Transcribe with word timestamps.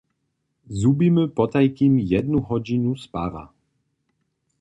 Zhubimy 0.77 1.27
potajkim 1.27 1.99
jednu 1.99 2.41
hodźinu 2.41 2.95
spara. 3.03 3.47